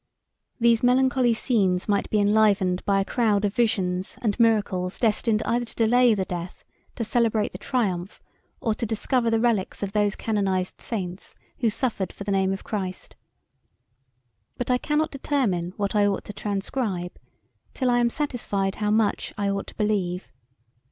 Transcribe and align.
These 0.59 0.81
melancholy 0.81 1.35
scenes 1.35 1.87
might 1.87 2.09
be 2.09 2.19
enlivened 2.19 2.83
by 2.85 2.99
a 3.01 3.05
crowd 3.05 3.45
of 3.45 3.53
visions 3.53 4.17
and 4.23 4.35
miracles 4.39 4.97
destined 4.97 5.43
either 5.45 5.63
to 5.63 5.75
delay 5.75 6.15
the 6.15 6.25
death, 6.25 6.63
to 6.95 7.03
celebrate 7.03 7.51
the 7.51 7.59
triumph, 7.59 8.19
or 8.59 8.73
to 8.73 8.87
discover 8.87 9.29
the 9.29 9.39
relics 9.39 9.83
of 9.83 9.91
those 9.91 10.15
canonized 10.15 10.81
saints 10.81 11.35
who 11.59 11.69
suffered 11.69 12.11
for 12.11 12.23
the 12.23 12.31
name 12.31 12.51
of 12.51 12.63
Christ. 12.63 13.15
But 14.57 14.71
I 14.71 14.79
cannot 14.79 15.11
determine 15.11 15.73
what 15.77 15.95
I 15.95 16.07
ought 16.07 16.23
to 16.23 16.33
transcribe, 16.33 17.19
till 17.75 17.91
I 17.91 17.99
am 17.99 18.09
satisfied 18.09 18.77
how 18.77 18.89
much 18.89 19.35
I 19.37 19.49
ought 19.51 19.67
to 19.67 19.75
believe. 19.75 20.31